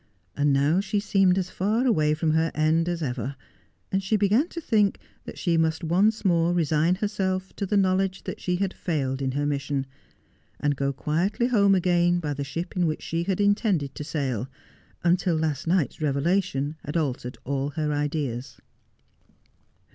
And 0.35 0.51
now 0.51 0.79
she 0.79 0.99
seemed 0.99 1.37
as 1.37 1.51
far 1.51 1.85
away 1.85 2.15
from 2.15 2.31
her 2.31 2.51
end 2.55 2.89
as 2.89 3.03
ever; 3.03 3.35
and 3.91 4.01
she 4.01 4.17
began 4.17 4.47
to 4.47 4.59
think 4.59 4.97
that 5.25 5.37
she 5.37 5.57
must 5.57 5.83
once 5.83 6.25
more 6.25 6.55
resign 6.55 6.95
herself 6.95 7.55
to 7.57 7.67
the 7.67 7.77
knowledge 7.77 8.23
that 8.23 8.41
she 8.41 8.55
had 8.55 8.73
failed 8.73 9.21
in 9.21 9.33
her 9.33 9.45
mission, 9.45 9.85
and 10.59 10.75
go 10.75 10.91
quietly 10.91 11.49
home 11.49 11.75
again 11.75 12.17
by 12.19 12.33
the 12.33 12.43
ship 12.43 12.75
in 12.75 12.87
which 12.87 13.03
she 13.03 13.25
had 13.25 13.39
intended 13.39 13.93
to 13.93 14.03
sail, 14.03 14.47
until 15.03 15.35
last 15.35 15.67
night's 15.67 16.01
revelation 16.01 16.77
had 16.83 16.97
altered 16.97 17.37
all 17.43 17.69
her 17.69 17.93
ideas. 17.93 18.59